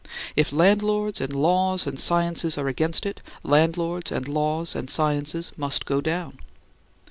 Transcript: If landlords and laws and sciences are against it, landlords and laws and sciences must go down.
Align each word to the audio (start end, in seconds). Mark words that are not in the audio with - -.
If 0.35 0.51
landlords 0.51 1.21
and 1.21 1.31
laws 1.31 1.85
and 1.85 1.99
sciences 1.99 2.57
are 2.57 2.67
against 2.67 3.05
it, 3.05 3.21
landlords 3.43 4.11
and 4.11 4.27
laws 4.27 4.75
and 4.75 4.89
sciences 4.89 5.51
must 5.57 5.85
go 5.85 6.01
down. 6.01 6.39